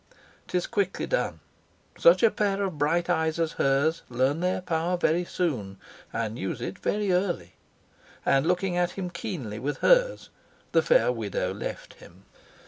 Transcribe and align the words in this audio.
'Tis 0.47 0.65
quickly 0.65 1.05
done. 1.05 1.41
Such 1.95 2.23
a 2.23 2.31
pair 2.31 2.63
of 2.63 2.79
bright 2.79 3.07
eyes 3.07 3.39
as 3.39 3.51
hers 3.51 4.01
learn 4.09 4.39
their 4.39 4.59
power 4.61 4.97
very 4.97 5.23
soon, 5.23 5.77
and 6.11 6.39
use 6.39 6.59
it 6.59 6.79
very 6.79 7.11
early." 7.11 7.53
And, 8.25 8.47
looking 8.47 8.75
at 8.75 8.93
him 8.97 9.11
keenly 9.11 9.59
with 9.59 9.77
hers, 9.77 10.31
the 10.71 10.81
fair 10.81 11.11
widow 11.11 11.53
left 11.53 11.93
him. 11.99 12.23